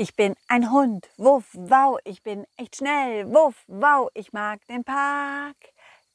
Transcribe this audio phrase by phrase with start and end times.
[0.00, 4.84] Ich bin ein Hund, wuff, wow, ich bin echt schnell, wuff, wow, ich mag den
[4.84, 5.56] Park.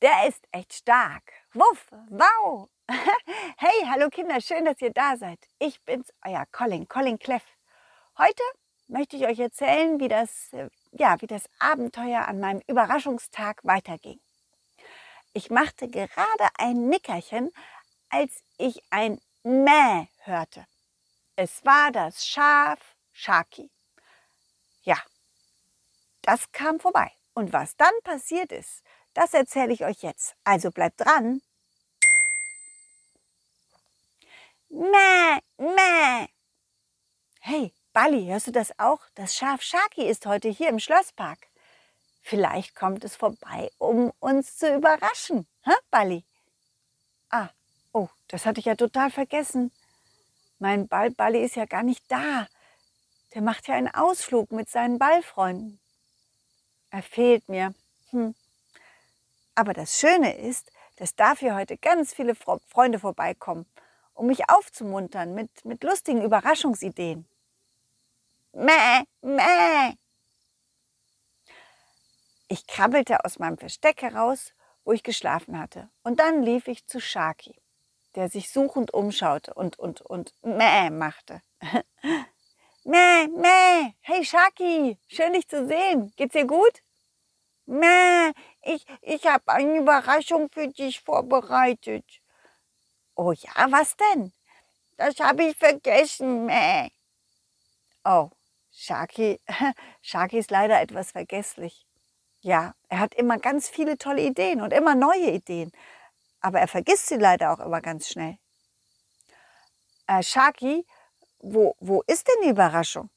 [0.01, 2.69] Der ist echt stark, wuff, wow.
[3.57, 5.39] Hey, hallo Kinder, schön, dass ihr da seid.
[5.59, 7.43] Ich bin's, euer Colin, Colin Cleff.
[8.17, 8.43] Heute
[8.87, 14.21] möchte ich euch erzählen, wie das, äh, ja, wie das Abenteuer an meinem Überraschungstag weiterging.
[15.33, 17.51] Ich machte gerade ein Nickerchen,
[18.09, 20.65] als ich ein Mäh hörte.
[21.35, 23.71] Es war das Schaf Shaki.
[24.81, 24.97] Ja,
[26.21, 27.11] das kam vorbei.
[27.33, 30.35] Und was dann passiert ist, das erzähle ich euch jetzt.
[30.43, 31.41] Also bleibt dran.
[34.69, 36.27] Mäh, mäh.
[37.39, 39.01] Hey, Bali, hörst du das auch?
[39.15, 41.47] Das Schaf Shaki ist heute hier im Schlosspark.
[42.21, 45.47] Vielleicht kommt es vorbei, um uns zu überraschen.
[45.63, 46.25] Hä, Bali?
[47.29, 47.49] Ah,
[47.91, 49.71] oh, das hatte ich ja total vergessen.
[50.59, 52.47] Mein Ball Balli ist ja gar nicht da.
[53.33, 55.79] Der macht ja einen Ausflug mit seinen Ballfreunden.
[56.89, 57.73] Er fehlt mir.
[58.11, 58.35] Hm.
[59.55, 63.65] Aber das Schöne ist, dass dafür heute ganz viele Freunde vorbeikommen,
[64.13, 67.27] um mich aufzumuntern mit, mit lustigen Überraschungsideen.
[68.53, 69.95] Mäh, mäh.
[72.47, 74.53] Ich krabbelte aus meinem Versteck heraus,
[74.83, 77.55] wo ich geschlafen hatte, und dann lief ich zu Shaki
[78.15, 81.41] der sich suchend umschaute und, und, und mäh machte.
[82.85, 86.13] mäh, mäh, hey Shaki, schön dich zu sehen.
[86.15, 86.81] Geht's dir gut?
[87.65, 88.31] Mäh,
[88.61, 92.05] ich, ich habe eine Überraschung für dich vorbereitet.
[93.15, 94.33] Oh ja, was denn?
[94.97, 96.89] Das habe ich vergessen, mäh.
[98.03, 98.29] Oh,
[98.71, 99.39] Shaki,
[100.01, 101.85] Shaki ist leider etwas vergesslich.
[102.41, 105.71] Ja, er hat immer ganz viele tolle Ideen und immer neue Ideen.
[106.41, 108.37] Aber er vergisst sie leider auch immer ganz schnell.
[110.07, 110.85] Äh, Shaki,
[111.43, 113.09] wo, wo ist denn die Überraschung?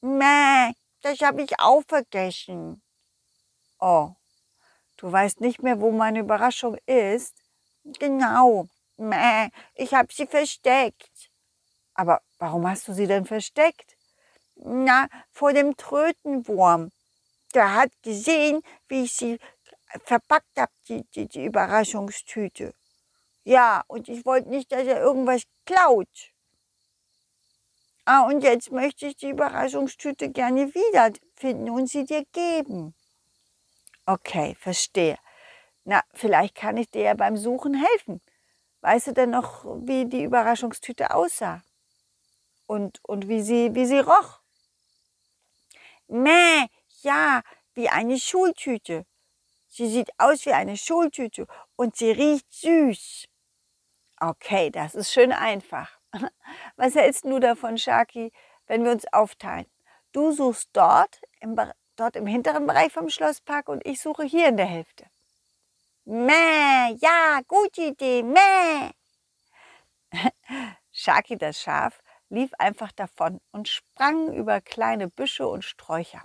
[0.00, 0.72] Mäh,
[1.02, 2.82] das habe ich auch vergessen.
[3.78, 4.12] Oh,
[4.96, 7.36] du weißt nicht mehr, wo meine Überraschung ist?
[7.84, 8.66] Genau.
[8.96, 11.30] Mäh, ich habe sie versteckt.
[11.94, 13.96] Aber warum hast du sie denn versteckt?
[14.56, 16.90] Na, vor dem Trötenwurm.
[17.54, 19.38] Der hat gesehen, wie ich sie
[20.04, 22.74] verpackt habe, die, die, die Überraschungstüte.
[23.44, 26.29] Ja, und ich wollte nicht, dass er irgendwas klaut.
[28.04, 32.94] Ah, und jetzt möchte ich die Überraschungstüte gerne wiederfinden und sie dir geben.
[34.06, 35.18] Okay, verstehe.
[35.84, 38.20] Na, vielleicht kann ich dir ja beim Suchen helfen.
[38.80, 41.62] Weißt du denn noch, wie die Überraschungstüte aussah?
[42.66, 44.40] Und, und wie, sie, wie sie roch?
[46.08, 46.66] Mäh,
[47.02, 47.42] ja,
[47.74, 49.06] wie eine Schultüte.
[49.68, 51.46] Sie sieht aus wie eine Schultüte
[51.76, 53.26] und sie riecht süß.
[54.18, 55.99] Okay, das ist schön einfach.
[56.76, 58.32] Was hältst du davon, Shaki,
[58.66, 59.66] wenn wir uns aufteilen?
[60.12, 61.56] Du suchst dort im,
[61.96, 65.06] dort im hinteren Bereich vom Schlosspark und ich suche hier in der Hälfte.
[66.04, 68.90] Mäh, ja, gute Idee, mäh.
[70.92, 76.22] Shaki, das Schaf, lief einfach davon und sprang über kleine Büsche und Sträucher.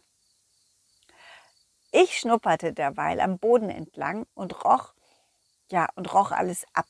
[1.91, 4.93] Ich schnupperte derweil am Boden entlang und roch,
[5.69, 6.87] ja, und roch alles ab.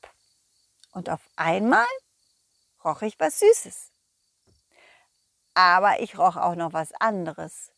[0.92, 1.86] Und auf einmal
[2.86, 3.90] roch ich was Süßes.
[5.54, 7.72] Aber ich roch auch noch was anderes.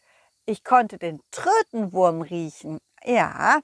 [0.46, 2.78] Ich konnte den Trötenwurm riechen.
[3.04, 3.60] Ja,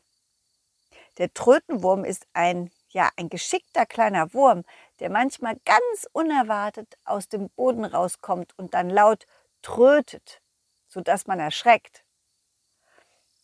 [1.18, 4.64] der Trötenwurm ist ein, ja, ein geschickter kleiner Wurm,
[5.00, 9.26] der manchmal ganz unerwartet aus dem Boden rauskommt und dann laut
[9.62, 10.40] trötet,
[10.88, 12.04] sodass man erschreckt.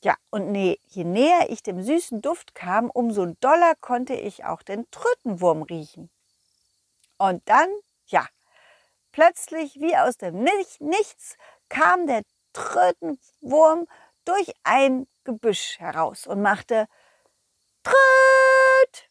[0.03, 4.63] Ja, und nee, je näher ich dem süßen Duft kam, umso doller konnte ich auch
[4.63, 6.11] den Trötenwurm riechen.
[7.19, 7.69] Und dann,
[8.11, 8.27] ja,
[9.13, 11.37] plötzlich wie aus dem Nichts
[11.69, 12.23] kam der
[12.53, 13.87] Trötenwurm
[14.25, 16.87] durch ein Gebüsch heraus und machte
[17.83, 19.11] Tröt!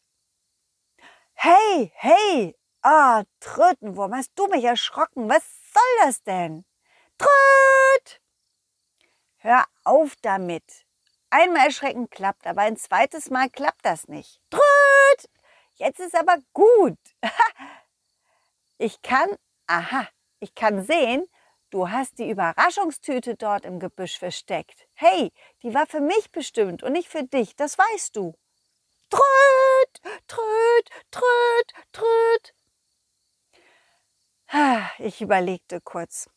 [1.32, 5.28] Hey, hey, ah, Trötenwurm, hast du mich erschrocken?
[5.28, 6.64] Was soll das denn?
[7.18, 8.20] Tröt!
[9.38, 10.86] Hör auf damit.
[11.30, 14.40] Einmal erschrecken klappt, aber ein zweites Mal klappt das nicht.
[14.50, 15.30] Tröd!
[15.74, 16.98] Jetzt ist aber gut.
[18.80, 19.28] ich kann,
[19.66, 20.08] aha,
[20.40, 21.26] ich kann sehen,
[21.68, 24.88] du hast die Überraschungstüte dort im Gebüsch versteckt.
[24.94, 25.32] Hey,
[25.62, 28.34] die war für mich bestimmt und nicht für dich, das weißt du.
[29.10, 32.54] Tröd, tröd, tröd, tröd.
[34.98, 36.30] Ich überlegte kurz.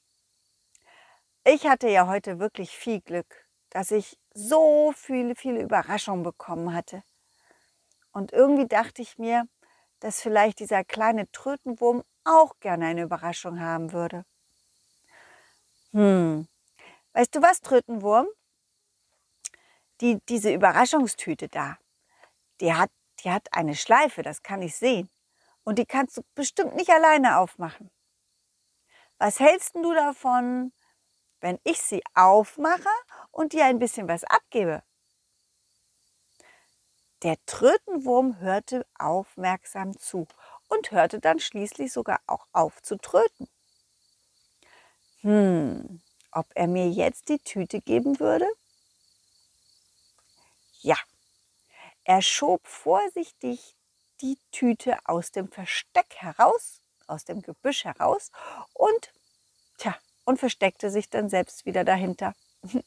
[1.46, 7.04] Ich hatte ja heute wirklich viel Glück, dass ich so viele, viele Überraschungen bekommen hatte.
[8.12, 9.48] Und irgendwie dachte ich mir,
[10.00, 14.26] dass vielleicht dieser kleine Trötenwurm auch gerne eine Überraschung haben würde.
[15.92, 16.48] Hm,
[17.14, 18.28] weißt du was, Trötenwurm?
[20.02, 21.78] Die, diese Überraschungstüte da,
[22.62, 22.90] die hat,
[23.24, 25.10] die hat eine Schleife, das kann ich sehen.
[25.64, 27.90] Und die kannst du bestimmt nicht alleine aufmachen.
[29.18, 30.74] Was hältst du davon,
[31.40, 32.90] wenn ich sie aufmache
[33.32, 34.84] und dir ein bisschen was abgebe?
[37.24, 40.28] Der Trötenwurm hörte aufmerksam zu
[40.74, 43.48] und hörte dann schließlich sogar auch auf zu tröten.
[45.22, 48.48] Hm, ob er mir jetzt die Tüte geben würde?
[50.82, 50.98] Ja,
[52.04, 53.78] er schob vorsichtig
[54.22, 58.32] die Tüte aus dem Versteck heraus, aus dem Gebüsch heraus
[58.74, 59.14] und,
[59.78, 62.34] tja, und versteckte sich dann selbst wieder dahinter.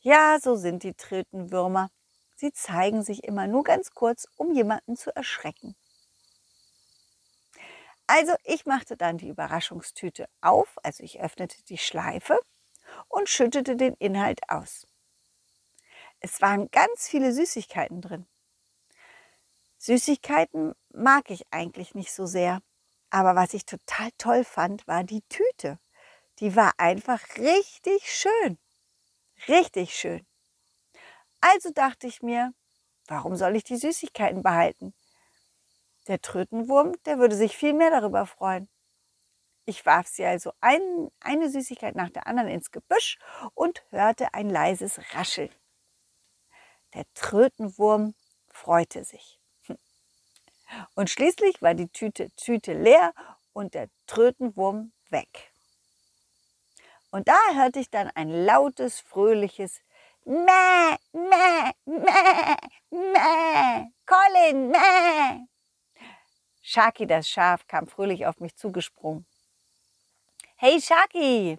[0.00, 1.90] ja, so sind die Trötenwürmer.
[2.34, 5.76] Sie zeigen sich immer nur ganz kurz, um jemanden zu erschrecken.
[8.12, 12.40] Also ich machte dann die Überraschungstüte auf, also ich öffnete die Schleife
[13.06, 14.84] und schüttete den Inhalt aus.
[16.18, 18.26] Es waren ganz viele Süßigkeiten drin.
[19.78, 22.62] Süßigkeiten mag ich eigentlich nicht so sehr,
[23.10, 25.78] aber was ich total toll fand, war die Tüte.
[26.40, 28.58] Die war einfach richtig schön.
[29.46, 30.26] Richtig schön.
[31.40, 32.52] Also dachte ich mir,
[33.08, 34.94] warum soll ich die Süßigkeiten behalten?
[36.08, 38.68] Der Trötenwurm, der würde sich viel mehr darüber freuen.
[39.66, 43.18] Ich warf sie also ein, eine Süßigkeit nach der anderen ins Gebüsch
[43.54, 45.50] und hörte ein leises Rascheln.
[46.94, 48.14] Der Trötenwurm
[48.48, 49.38] freute sich.
[50.94, 53.12] Und schließlich war die Tüte, Tüte leer
[53.52, 55.52] und der Trötenwurm weg.
[57.10, 59.80] Und da hörte ich dann ein lautes, fröhliches
[60.24, 62.56] Mäh, mäh, mäh,
[62.90, 63.92] mäh.
[64.06, 65.49] Colin, mäh.
[66.72, 69.26] Shaki, das Schaf, kam fröhlich auf mich zugesprungen.
[70.54, 71.58] Hey Shaki,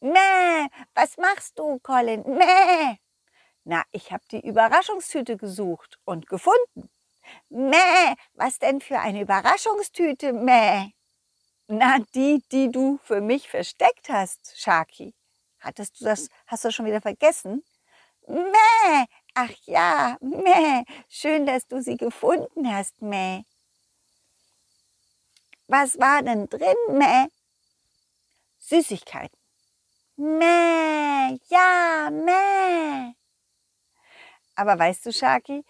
[0.00, 2.22] mäh, was machst du, Colin?
[2.26, 2.96] Mäh.
[3.64, 6.88] Na, ich habe die Überraschungstüte gesucht und gefunden.
[7.50, 10.92] Mäh, was denn für eine Überraschungstüte, mäh?
[11.66, 15.14] Na, die, die du für mich versteckt hast, Shaki.
[15.60, 17.62] Hattest du das, hast du das schon wieder vergessen?
[18.26, 19.04] Mäh,
[19.34, 23.44] ach ja, mäh, schön, dass du sie gefunden hast, mäh.
[25.68, 27.26] Was war denn drin, mäh?
[28.58, 29.38] Süßigkeiten.
[30.16, 33.12] Mäh, ja, mäh.
[34.56, 35.64] Aber weißt du, Shaki,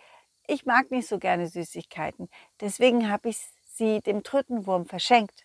[0.47, 2.31] ich mag nicht so gerne Süßigkeiten.
[2.61, 3.39] Deswegen habe ich
[3.75, 5.45] sie dem Trötenwurm verschenkt.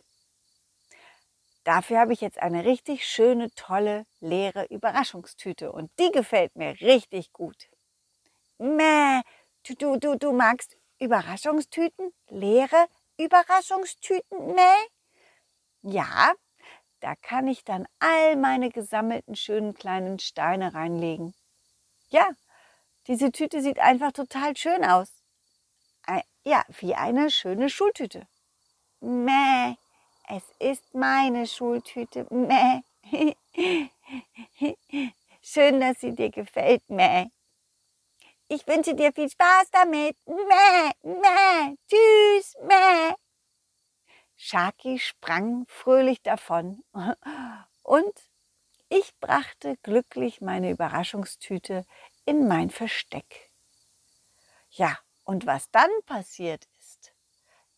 [1.63, 7.33] Dafür habe ich jetzt eine richtig schöne, tolle, leere Überraschungstüte und die gefällt mir richtig
[7.33, 7.69] gut.
[8.59, 9.21] Mäh,
[9.67, 12.13] du, du, du, du magst Überraschungstüten?
[12.29, 14.55] Leere Überraschungstüten?
[14.55, 14.87] Mäh?
[15.81, 16.33] Ja,
[16.99, 21.33] da kann ich dann all meine gesammelten schönen kleinen Steine reinlegen.
[22.09, 22.27] Ja,
[23.07, 25.11] diese Tüte sieht einfach total schön aus.
[26.45, 28.27] Ja, wie eine schöne Schultüte.
[28.99, 29.75] Mäh.
[30.27, 32.27] Es ist meine Schultüte.
[32.29, 32.81] Mäh.
[35.41, 36.89] Schön, dass sie dir gefällt.
[36.89, 37.27] Mäh.
[38.47, 40.17] Ich wünsche dir viel Spaß damit.
[40.25, 43.13] Mäh, mäh, tschüss, mäh.
[44.35, 46.83] Shaki sprang fröhlich davon
[47.83, 48.31] und
[48.89, 51.85] ich brachte glücklich meine Überraschungstüte
[52.25, 53.51] in mein Versteck.
[54.69, 56.67] Ja, und was dann passiert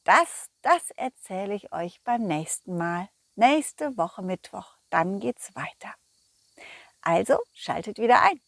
[0.05, 3.09] das, das erzähle ich euch beim nächsten Mal.
[3.35, 4.77] Nächste Woche Mittwoch.
[4.91, 5.95] Dann geht's weiter.
[7.01, 8.39] Also schaltet wieder ein.